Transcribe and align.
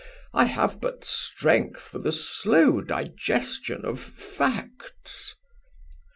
I 0.33 0.45
have 0.45 0.81
but 0.81 1.03
strength 1.05 1.81
for 1.81 1.99
the 1.99 2.11
slow 2.11 2.81
digestion 2.81 3.85
of 3.85 3.99
facts." 3.99 5.35